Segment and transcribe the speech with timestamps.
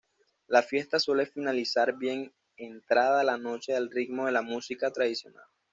[0.47, 5.45] La fiesta suele finalizar bien entrada la noche al ritmo de la música tradicional.